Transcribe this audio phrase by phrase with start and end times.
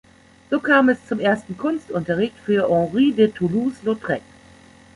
[0.49, 4.23] So kam es zum ersten Kunstunterricht für Henri de Toulouse-Lautrec.